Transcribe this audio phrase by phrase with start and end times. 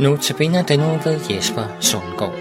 [0.00, 2.38] Nu tabiner den nu ved Jesper Sundgaard.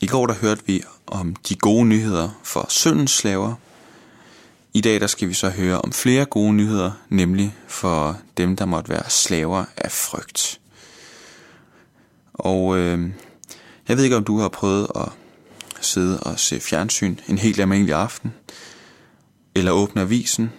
[0.00, 3.54] I går der hørte vi om de gode nyheder for syndens slaver.
[4.74, 8.64] I dag der skal vi så høre om flere gode nyheder, nemlig for dem, der
[8.64, 10.60] måtte være slaver af frygt.
[12.34, 13.10] Og øh,
[13.88, 15.08] jeg ved ikke, om du har prøvet at
[15.80, 18.34] sidde og se fjernsyn en helt almindelig aften,
[19.54, 20.52] eller åbne avisen,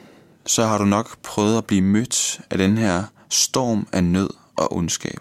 [0.46, 4.76] så har du nok prøvet at blive mødt af den her storm af nød og
[4.76, 5.20] ondskab.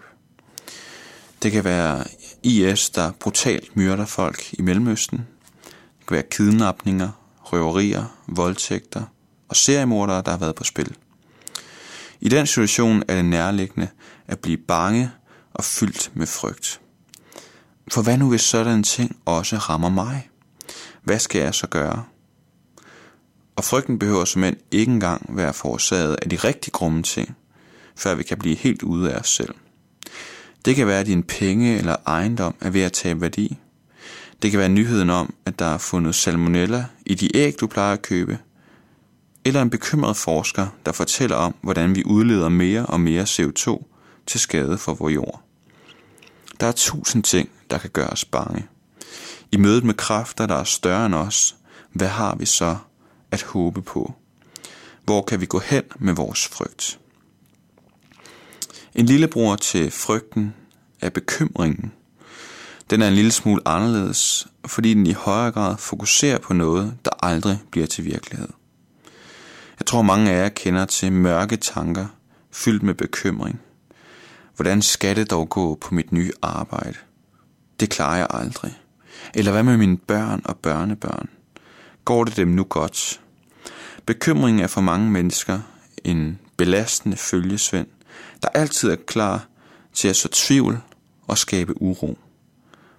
[1.43, 2.03] Det kan være
[2.43, 5.17] IS, der brutalt myrder folk i Mellemøsten.
[5.99, 7.09] Det kan være kidnapninger,
[7.43, 9.03] røverier, voldtægter
[9.49, 10.95] og seriemordere, der har været på spil.
[12.21, 13.87] I den situation er det nærliggende
[14.27, 15.11] at blive bange
[15.53, 16.81] og fyldt med frygt.
[17.91, 20.29] For hvad nu hvis sådan en ting også rammer mig?
[21.03, 22.03] Hvad skal jeg så gøre?
[23.55, 27.35] Og frygten behøver som ikke engang være forårsaget af de rigtig grumme ting,
[27.95, 29.55] før vi kan blive helt ude af os selv.
[30.65, 33.57] Det kan være, at din penge eller ejendom er ved at tabe værdi.
[34.41, 37.93] Det kan være nyheden om, at der er fundet salmonella i de æg, du plejer
[37.93, 38.37] at købe.
[39.45, 43.83] Eller en bekymret forsker, der fortæller om, hvordan vi udleder mere og mere CO2
[44.27, 45.41] til skade for vores jord.
[46.59, 48.67] Der er tusind ting, der kan gøre os bange.
[49.51, 51.55] I mødet med kræfter, der er større end os,
[51.93, 52.77] hvad har vi så
[53.31, 54.13] at håbe på?
[55.03, 56.99] Hvor kan vi gå hen med vores frygt?
[58.95, 60.53] En lillebror til frygten
[61.01, 61.91] er bekymringen.
[62.89, 67.11] Den er en lille smule anderledes, fordi den i højere grad fokuserer på noget, der
[67.25, 68.49] aldrig bliver til virkelighed.
[69.79, 72.05] Jeg tror mange af jer kender til mørke tanker,
[72.51, 73.61] fyldt med bekymring.
[74.55, 76.97] Hvordan skal det dog gå på mit nye arbejde?
[77.79, 78.79] Det klarer jeg aldrig.
[79.33, 81.29] Eller hvad med mine børn og børnebørn?
[82.05, 83.21] Går det dem nu godt?
[84.05, 85.59] Bekymringen er for mange mennesker
[86.03, 87.87] en belastende følgesvend,
[88.41, 89.47] der altid er klar
[89.93, 90.79] til at så tvivl
[91.27, 92.17] og skabe uro.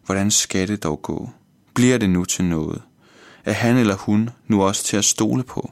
[0.06, 1.30] Hvordan skal det dog gå?
[1.74, 2.82] Bliver det nu til noget?
[3.44, 5.70] Er han eller hun nu også til at stole på?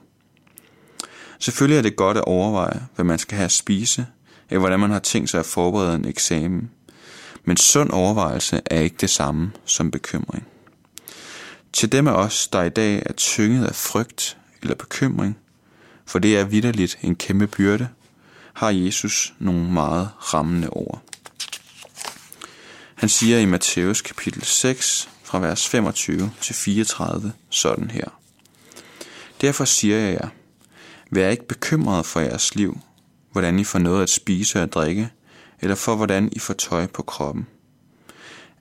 [1.38, 4.06] Selvfølgelig er det godt at overveje, hvad man skal have at spise,
[4.50, 6.70] eller hvordan man har tænkt sig at forberede en eksamen.
[7.44, 10.46] Men sund overvejelse er ikke det samme som bekymring.
[11.72, 15.38] Til dem af os, der i dag er tynget af frygt eller bekymring,
[16.06, 17.88] for det er vidderligt en kæmpe byrde,
[18.52, 21.02] har Jesus nogle meget rammende ord.
[22.94, 28.08] Han siger i Matthæus kapitel 6, fra vers 25 til 34, sådan her.
[29.40, 30.28] Derfor siger jeg jer,
[31.10, 32.80] vær ikke bekymret for jeres liv,
[33.32, 35.10] hvordan I får noget at spise og drikke,
[35.64, 37.46] eller for hvordan I får tøj på kroppen.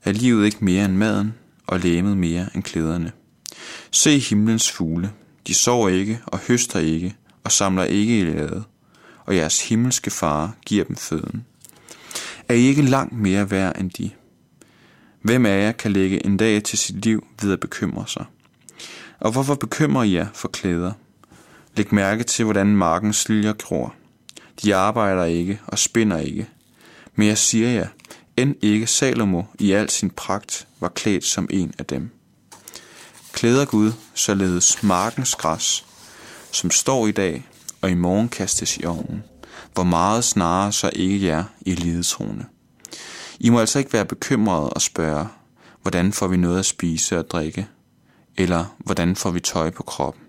[0.04, 1.34] Er livet ikke mere end maden,
[1.68, 3.12] og læmet mere end klæderne?
[3.92, 5.12] Se himlens fugle,
[5.48, 8.64] de sover ikke og høster ikke, og samler ikke i lade,
[9.26, 11.46] og jeres himmelske far giver dem føden.
[12.50, 14.10] Er I ikke langt mere værd end de?
[15.22, 18.26] Hvem af jer kan lægge en dag til sit liv ved at bekymre sig?
[19.20, 20.92] Og hvorfor bekymrer I jer for klæder?
[21.78, 23.96] Læg mærke til, hvordan markens liljer gror.
[24.64, 26.50] De arbejder ikke og spinder ikke.
[27.16, 27.88] Men jeg siger jer,
[28.38, 32.10] end ikke Salomo i al sin pragt var klædt som en af dem.
[33.34, 35.86] Klæder Gud således markens græs,
[36.52, 37.48] som står i dag
[37.82, 39.24] og i morgen kastes i ovnen,
[39.74, 42.46] hvor meget snarere så ikke jer i lidetroende.
[43.40, 45.28] I må altså ikke være bekymrede og spørge,
[45.82, 47.68] hvordan får vi noget at spise og drikke,
[48.38, 50.24] eller hvordan får vi tøj på kroppen.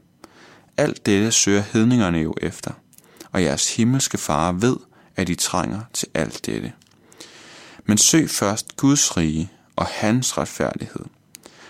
[0.77, 2.71] Alt dette søger hedningerne jo efter,
[3.33, 4.77] og jeres himmelske far ved,
[5.17, 6.73] at I trænger til alt dette.
[7.85, 11.05] Men søg først Guds rige og hans retfærdighed,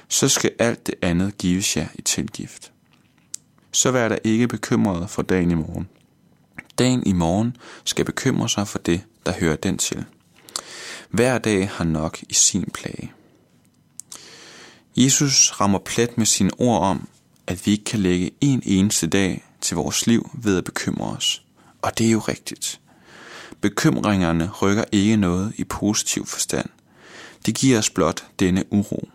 [0.08, 2.72] så skal alt det andet gives jer i tilgift.
[3.72, 5.88] Så vær der ikke bekymret for dagen i morgen.
[6.78, 10.04] Dagen i morgen skal bekymre sig for det, der hører den til.
[11.10, 13.12] Hver dag har nok i sin plage.
[14.96, 17.08] Jesus rammer plet med sine ord om,
[17.46, 21.42] at vi ikke kan lægge en eneste dag til vores liv ved at bekymre os.
[21.82, 22.80] Og det er jo rigtigt.
[23.64, 26.68] Bekymringerne rykker ikke noget i positiv forstand.
[27.46, 29.08] De giver os blot denne uro.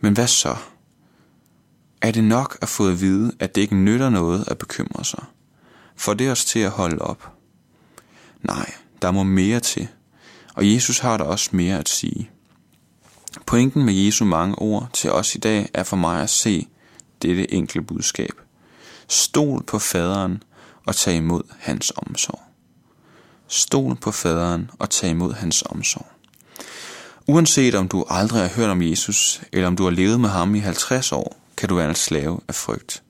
[0.00, 0.56] Men hvad så?
[2.00, 5.24] Er det nok at få at vide, at det ikke nytter noget at bekymre sig?
[5.96, 7.32] Får det os til at holde op?
[8.42, 8.72] Nej,
[9.02, 9.88] der må mere til.
[10.54, 12.30] Og Jesus har der også mere at sige.
[13.46, 16.68] Pointen med Jesu mange ord til os i dag er for mig at se
[17.22, 18.40] dette enkle budskab.
[19.08, 20.42] Stol på faderen
[20.86, 22.46] og tag imod hans omsorg.
[23.48, 26.06] Stol på faderen og tag imod hans omsorg.
[27.26, 30.54] Uanset om du aldrig har hørt om Jesus, eller om du har levet med ham
[30.54, 33.02] i 50 år, kan du være en slave af frygt.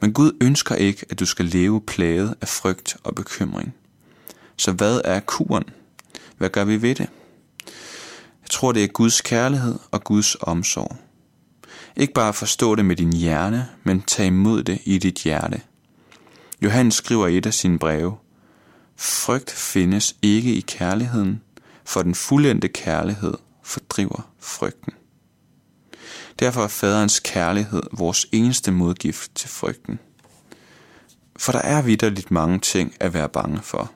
[0.00, 3.74] Men Gud ønsker ikke, at du skal leve plaget af frygt og bekymring.
[4.56, 5.64] Så hvad er kuren?
[6.38, 7.08] Hvad gør vi ved det?
[8.42, 10.96] Jeg tror, det er Guds kærlighed og Guds omsorg.
[11.96, 15.60] Ikke bare forstå det med din hjerne, men tag imod det i dit hjerte.
[16.62, 18.16] Johannes skriver i et af sine breve,
[19.00, 21.42] Frygt findes ikke i kærligheden,
[21.84, 24.92] for den fuldendte kærlighed fordriver frygten.
[26.38, 29.98] Derfor er faderens kærlighed vores eneste modgift til frygten.
[31.36, 33.92] For der er vidderligt mange ting at være bange for,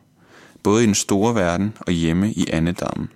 [0.62, 3.08] både i den store verden og hjemme i andedammen.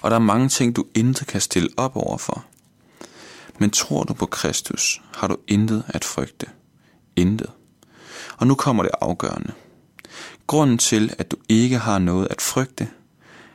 [0.00, 2.44] Og der er mange ting, du intet kan stille op overfor.
[3.58, 6.46] Men tror du på Kristus, har du intet at frygte.
[7.16, 7.50] Intet.
[8.36, 9.52] Og nu kommer det afgørende.
[10.46, 12.88] Grunden til, at du ikke har noget at frygte,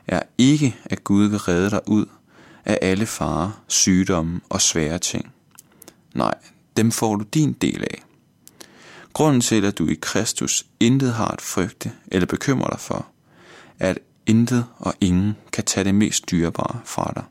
[0.06, 2.06] er ikke, at Gud vil redde dig ud
[2.64, 5.32] af alle farer, sygdomme og svære ting.
[6.14, 6.34] Nej,
[6.76, 8.02] dem får du din del af.
[9.12, 13.06] Grunden til, at du i Kristus intet har at frygte eller bekymre dig for,
[13.78, 17.24] er, at intet og ingen kan tage det mest dyrebare fra dig.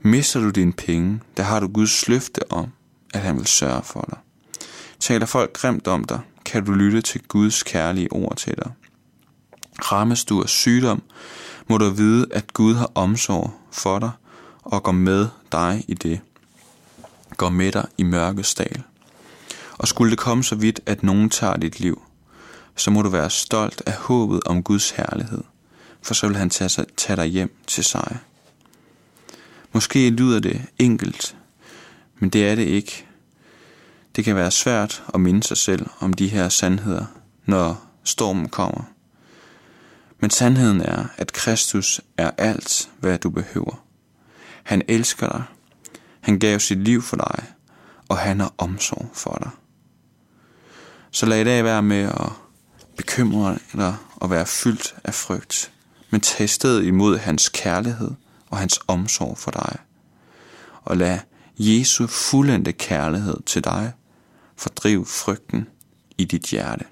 [0.00, 2.66] Mister du dine penge, der har du Guds løfte om,
[3.14, 4.18] at han vil sørge for dig.
[5.00, 8.72] Taler folk grimt om dig, kan du lytte til Guds kærlige ord til dig.
[9.78, 11.02] Rammes du af sygdom,
[11.68, 14.10] må du vide, at Gud har omsorg for dig
[14.62, 16.20] og går med dig i det.
[17.36, 18.82] Går med dig i mørkets dal.
[19.78, 22.02] Og skulle det komme så vidt, at nogen tager dit liv,
[22.76, 25.42] så må du være stolt af håbet om Guds herlighed,
[26.02, 28.18] for så vil han tage, tage dig hjem til sig.
[29.72, 31.36] Måske lyder det enkelt,
[32.18, 33.05] men det er det ikke.
[34.16, 37.04] Det kan være svært at minde sig selv om de her sandheder,
[37.46, 38.82] når stormen kommer.
[40.20, 43.84] Men sandheden er, at Kristus er alt, hvad du behøver.
[44.62, 45.42] Han elsker dig.
[46.20, 47.44] Han gav sit liv for dig,
[48.08, 49.50] og han har omsorg for dig.
[51.10, 52.32] Så lad i dag være med at
[52.96, 55.72] bekymre dig og være fyldt af frygt,
[56.10, 58.10] men tag stedet imod hans kærlighed
[58.50, 59.76] og hans omsorg for dig.
[60.82, 61.18] Og lad
[61.58, 63.92] Jesu fuldendte kærlighed til dig
[64.56, 65.68] Fordriv frygten
[66.18, 66.86] i dit hjerte.